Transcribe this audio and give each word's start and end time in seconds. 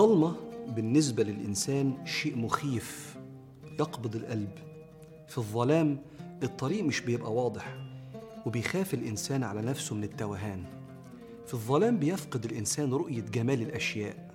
الضلمة 0.00 0.36
بالنسبة 0.68 1.22
للإنسان 1.22 2.06
شيء 2.06 2.36
مخيف 2.36 3.16
يقبض 3.80 4.16
القلب. 4.16 4.50
في 5.28 5.38
الظلام 5.38 5.98
الطريق 6.42 6.84
مش 6.84 7.00
بيبقى 7.00 7.34
واضح 7.34 7.76
وبيخاف 8.46 8.94
الإنسان 8.94 9.42
على 9.42 9.62
نفسه 9.62 9.94
من 9.94 10.04
التوهان. 10.04 10.64
في 11.46 11.54
الظلام 11.54 11.98
بيفقد 11.98 12.44
الإنسان 12.44 12.92
رؤية 12.92 13.20
جمال 13.20 13.62
الأشياء. 13.62 14.34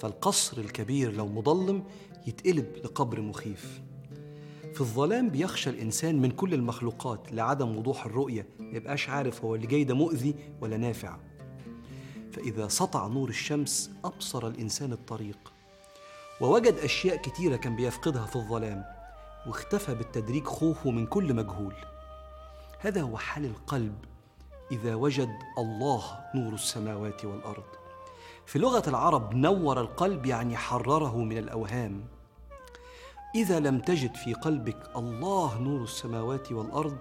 فالقصر 0.00 0.58
الكبير 0.58 1.12
لو 1.12 1.26
مظلم 1.26 1.82
يتقلب 2.26 2.66
لقبر 2.84 3.20
مخيف. 3.20 3.80
في 4.74 4.80
الظلام 4.80 5.28
بيخشى 5.28 5.70
الإنسان 5.70 6.22
من 6.22 6.30
كل 6.30 6.54
المخلوقات 6.54 7.32
لعدم 7.32 7.76
وضوح 7.76 8.06
الرؤية. 8.06 8.46
ميبقاش 8.60 9.08
عارف 9.08 9.44
هو 9.44 9.54
اللي 9.54 9.66
جاي 9.66 9.84
ده 9.84 9.94
مؤذي 9.94 10.34
ولا 10.60 10.76
نافع. 10.76 11.18
فإذا 12.36 12.68
سطع 12.68 13.06
نور 13.06 13.28
الشمس 13.28 13.90
أبصر 14.04 14.46
الإنسان 14.46 14.92
الطريق 14.92 15.52
ووجد 16.40 16.74
أشياء 16.74 17.16
كتيرة 17.16 17.56
كان 17.56 17.76
بيفقدها 17.76 18.26
في 18.26 18.36
الظلام 18.36 18.84
واختفى 19.46 19.94
بالتدريج 19.94 20.44
خوفه 20.44 20.90
من 20.90 21.06
كل 21.06 21.34
مجهول. 21.34 21.74
هذا 22.80 23.02
هو 23.02 23.18
حال 23.18 23.44
القلب 23.44 23.94
إذا 24.72 24.94
وجد 24.94 25.38
الله 25.58 26.20
نور 26.34 26.52
السماوات 26.52 27.24
والأرض. 27.24 27.64
في 28.46 28.58
لغة 28.58 28.82
العرب 28.88 29.34
نور 29.34 29.80
القلب 29.80 30.26
يعني 30.26 30.56
حرره 30.56 31.16
من 31.16 31.38
الأوهام. 31.38 32.04
إذا 33.34 33.60
لم 33.60 33.78
تجد 33.78 34.14
في 34.14 34.34
قلبك 34.34 34.90
الله 34.96 35.58
نور 35.58 35.82
السماوات 35.82 36.52
والأرض 36.52 36.98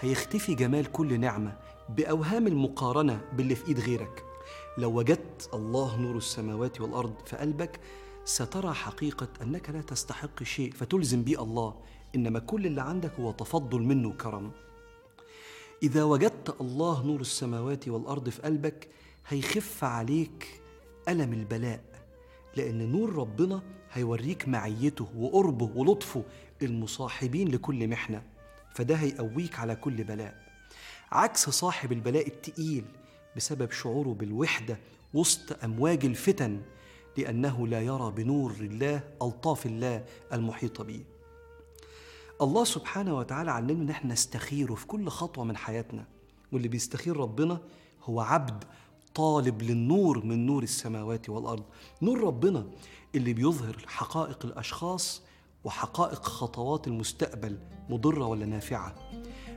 هيختفي 0.00 0.54
جمال 0.54 0.92
كل 0.92 1.20
نعمة 1.20 1.56
بأوهام 1.88 2.46
المقارنة 2.46 3.20
باللي 3.32 3.54
في 3.54 3.68
إيد 3.68 3.80
غيرك. 3.80 4.33
لو 4.78 4.90
وجدت 4.98 5.50
الله 5.54 5.96
نور 6.00 6.16
السماوات 6.16 6.80
والأرض 6.80 7.14
في 7.26 7.36
قلبك 7.36 7.80
سترى 8.24 8.74
حقيقة 8.74 9.28
أنك 9.42 9.70
لا 9.70 9.80
تستحق 9.80 10.42
شيء 10.42 10.72
فتلزم 10.72 11.22
به 11.22 11.42
الله 11.42 11.74
إنما 12.14 12.38
كل 12.38 12.66
اللي 12.66 12.80
عندك 12.82 13.12
هو 13.20 13.32
تفضل 13.32 13.82
منه 13.82 14.12
كرم 14.12 14.50
إذا 15.82 16.04
وجدت 16.04 16.60
الله 16.60 17.06
نور 17.06 17.20
السماوات 17.20 17.88
والأرض 17.88 18.28
في 18.28 18.42
قلبك 18.42 18.88
هيخف 19.28 19.84
عليك 19.84 20.60
ألم 21.08 21.32
البلاء 21.32 21.84
لأن 22.56 22.92
نور 22.92 23.12
ربنا 23.14 23.62
هيوريك 23.92 24.48
معيته 24.48 25.08
وقربه 25.18 25.70
ولطفه 25.74 26.22
المصاحبين 26.62 27.48
لكل 27.48 27.88
محنة 27.88 28.22
فده 28.74 28.94
هيقويك 28.94 29.58
على 29.58 29.76
كل 29.76 30.04
بلاء. 30.04 30.44
عكس 31.12 31.50
صاحب 31.50 31.92
البلاء 31.92 32.26
التقيل 32.26 32.84
بسبب 33.36 33.70
شعوره 33.70 34.08
بالوحدة 34.14 34.78
وسط 35.14 35.64
أمواج 35.64 36.04
الفتن 36.04 36.60
لأنه 37.18 37.66
لا 37.66 37.80
يرى 37.80 38.12
بنور 38.16 38.52
الله 38.60 39.00
ألطاف 39.22 39.66
الله 39.66 40.04
المحيطة 40.32 40.84
به. 40.84 41.04
الله 42.42 42.64
سبحانه 42.64 43.18
وتعالى 43.18 43.50
علمنا 43.50 43.82
إن 43.82 43.90
إحنا 43.90 44.12
نستخيره 44.12 44.74
في 44.74 44.86
كل 44.86 45.08
خطوة 45.08 45.44
من 45.44 45.56
حياتنا. 45.56 46.04
واللي 46.52 46.68
بيستخير 46.68 47.16
ربنا 47.16 47.60
هو 48.04 48.20
عبد 48.20 48.64
طالب 49.14 49.62
للنور 49.62 50.24
من 50.24 50.46
نور 50.46 50.62
السماوات 50.62 51.28
والأرض. 51.28 51.64
نور 52.02 52.20
ربنا 52.20 52.66
اللي 53.14 53.32
بيظهر 53.32 53.84
حقائق 53.86 54.46
الأشخاص 54.46 55.22
وحقائق 55.64 56.22
خطوات 56.22 56.86
المستقبل 56.86 57.58
مضرة 57.88 58.26
ولا 58.26 58.46
نافعة. 58.46 58.94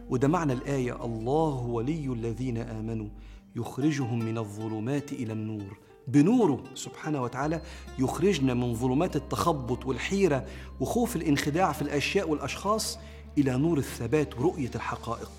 وده 0.09 0.27
معنى 0.27 0.53
الآية 0.53 1.05
الله 1.05 1.55
ولي 1.55 2.05
الذين 2.13 2.57
آمنوا 2.57 3.09
يخرجهم 3.57 4.19
من 4.19 4.37
الظلمات 4.37 5.11
إلى 5.11 5.33
النور. 5.33 5.77
بنوره 6.07 6.63
سبحانه 6.75 7.23
وتعالى 7.23 7.61
يخرجنا 7.99 8.53
من 8.53 8.73
ظلمات 8.73 9.15
التخبط 9.15 9.85
والحيرة 9.85 10.45
وخوف 10.79 11.15
الانخداع 11.15 11.71
في 11.71 11.81
الأشياء 11.81 12.29
والأشخاص 12.29 12.99
إلى 13.37 13.57
نور 13.57 13.77
الثبات 13.77 14.39
ورؤية 14.39 14.71
الحقائق. 14.75 15.31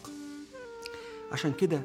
عشان 1.33 1.53
كده 1.53 1.83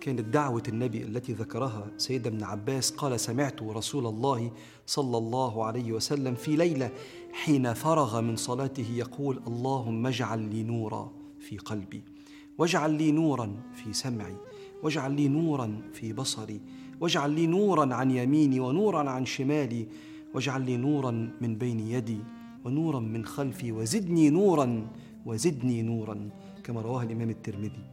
كانت 0.00 0.20
دعوة 0.20 0.62
النبي 0.68 1.02
التي 1.02 1.32
ذكرها 1.32 1.86
سيدنا 1.96 2.28
ابن 2.28 2.44
عباس 2.44 2.90
قال 2.90 3.20
سمعت 3.20 3.62
رسول 3.62 4.06
الله 4.06 4.50
صلى 4.86 5.18
الله 5.18 5.64
عليه 5.64 5.92
وسلم 5.92 6.34
في 6.34 6.56
ليلة 6.56 6.90
حين 7.32 7.74
فرغ 7.74 8.20
من 8.20 8.36
صلاته 8.36 8.90
يقول 8.92 9.40
اللهم 9.46 10.06
اجعل 10.06 10.38
لي 10.38 10.62
نورا 10.62 11.12
في 11.40 11.58
قلبي 11.58 12.02
واجعل 12.58 12.90
لي 12.90 13.12
نورا 13.12 13.56
في 13.74 13.92
سمعي 13.92 14.36
واجعل 14.82 15.12
لي 15.12 15.28
نورا 15.28 15.80
في 15.92 16.12
بصري 16.12 16.60
واجعل 17.00 17.30
لي 17.30 17.46
نورا 17.46 17.94
عن 17.94 18.10
يميني 18.10 18.60
ونورا 18.60 19.10
عن 19.10 19.26
شمالي 19.26 19.86
واجعل 20.34 20.62
لي 20.62 20.76
نورا 20.76 21.10
من 21.40 21.56
بين 21.58 21.80
يدي 21.80 22.18
ونورا 22.64 23.00
من 23.00 23.24
خلفي 23.24 23.72
وزدني 23.72 24.30
نورا 24.30 24.86
وزدني 25.26 25.82
نورا 25.82 26.30
كما 26.64 26.80
رواه 26.80 27.02
الإمام 27.02 27.30
الترمذي. 27.30 27.84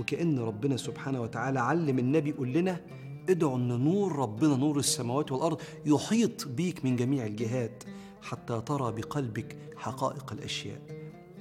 وكأن 0.00 0.38
ربنا 0.38 0.76
سبحانه 0.76 1.22
وتعالى 1.22 1.60
علم 1.60 1.98
النبي 1.98 2.30
يقول 2.30 2.52
لنا 2.52 2.80
ادعوا 3.28 3.56
إن 3.56 3.84
نور 3.84 4.16
ربنا 4.16 4.56
نور 4.56 4.78
السماوات 4.78 5.32
والأرض 5.32 5.60
يحيط 5.86 6.48
بيك 6.48 6.84
من 6.84 6.96
جميع 6.96 7.26
الجهات 7.26 7.84
حتى 8.22 8.60
ترى 8.66 8.92
بقلبك 8.92 9.56
حقائق 9.76 10.32
الأشياء. 10.32 10.80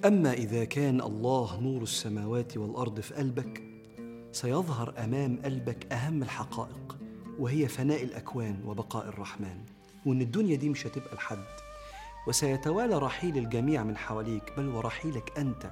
أما 0.06 0.34
إذا 0.34 0.64
كان 0.64 1.02
الله 1.02 1.62
نور 1.62 1.82
السماوات 1.82 2.58
والأرض 2.58 3.00
في 3.00 3.14
قلبك 3.14 3.71
سيظهر 4.32 4.94
أمام 4.98 5.40
قلبك 5.46 5.94
أهم 5.94 6.24
الحقائق 6.24 6.98
وهي 7.40 7.68
فناء 7.68 8.04
الأكوان 8.04 8.64
وبقاء 8.66 9.08
الرحمن 9.08 9.66
وإن 10.06 10.22
الدنيا 10.22 10.56
دي 10.56 10.70
مش 10.70 10.88
هتبقى 10.88 11.16
لحد. 11.16 11.46
وسيتوالى 12.28 12.98
رحيل 12.98 13.38
الجميع 13.38 13.84
من 13.84 13.98
حواليك 13.98 14.54
بل 14.58 14.68
ورحيلك 14.68 15.38
أنت. 15.40 15.72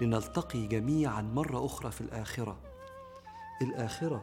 لنلتقي 0.00 0.66
جميعا 0.66 1.22
مرة 1.22 1.66
أخرى 1.66 1.90
في 1.90 2.00
الآخرة. 2.00 2.56
الآخرة 3.62 4.22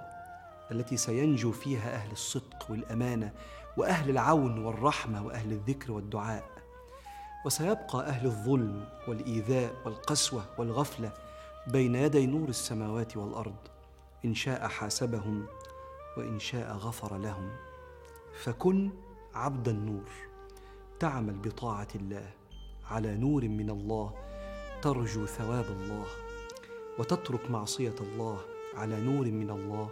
التي 0.71 0.97
سينجو 0.97 1.51
فيها 1.51 1.95
أهل 1.95 2.11
الصدق 2.11 2.65
والأمانة 2.69 3.33
وأهل 3.77 4.09
العون 4.09 4.65
والرحمة 4.65 5.25
وأهل 5.25 5.51
الذكر 5.51 5.91
والدعاء. 5.91 6.43
وسيبقى 7.45 8.07
أهل 8.07 8.25
الظلم 8.25 8.85
والإيذاء 9.07 9.73
والقسوة 9.85 10.45
والغفلة 10.57 11.11
بين 11.67 11.95
يدي 11.95 12.25
نور 12.25 12.49
السماوات 12.49 13.17
والأرض 13.17 13.55
إن 14.25 14.35
شاء 14.35 14.67
حاسبهم 14.67 15.45
وإن 16.17 16.39
شاء 16.39 16.75
غفر 16.75 17.17
لهم. 17.17 17.49
فكن 18.43 18.89
عبد 19.33 19.67
النور 19.67 20.09
تعمل 20.99 21.33
بطاعة 21.33 21.87
الله. 21.95 22.29
على 22.91 23.17
نور 23.17 23.47
من 23.47 23.69
الله 23.69 24.13
ترجو 24.81 25.25
ثواب 25.25 25.65
الله. 25.65 26.05
وتترك 26.99 27.51
معصية 27.51 27.95
الله 28.01 28.39
على 28.75 29.01
نور 29.01 29.25
من 29.25 29.49
الله 29.49 29.89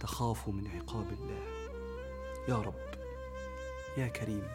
تخاف 0.00 0.48
من 0.48 0.66
عقاب 0.66 1.06
الله. 1.12 1.42
يا 2.48 2.56
رب 2.56 2.94
يا 3.98 4.08
كريم 4.08 4.48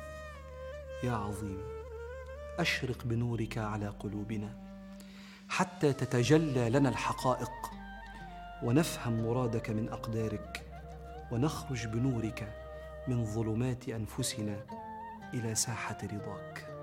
يا 1.04 1.12
عظيم 1.12 1.62
أشرق 2.60 3.04
بنورك 3.06 3.58
على 3.58 3.88
قلوبنا. 3.88 4.67
حتى 5.58 5.94
تتجلى 5.94 6.70
لنا 6.70 6.90
الحقائق. 6.90 7.52
ونفهم 8.64 9.28
مرادك 9.28 9.70
من 9.70 9.90
أقدارك. 9.90 10.64
ونخرج 11.32 11.88
بنورك 11.88 12.54
من 13.08 13.26
ظلمات 13.26 13.90
أنفسنا 13.90 14.56
إلى 15.34 15.56
ساحة 15.56 15.98
رضاك. 16.04 16.77